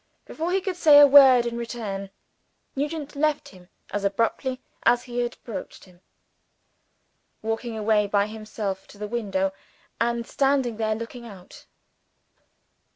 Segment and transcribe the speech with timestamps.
[0.25, 2.09] Before he could say a word in return,
[2.75, 6.01] Nugent left him as abruptly as he had approached him;
[7.43, 9.51] walking away by himself to the window
[9.99, 11.67] and standing there, looking out.